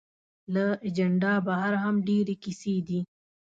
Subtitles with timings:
[0.53, 2.99] له اجنډا بهر هم ډېرې کیسې دي.